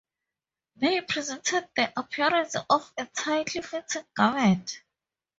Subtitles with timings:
[0.77, 4.81] They presented the appearance of a tightly-fitting garment.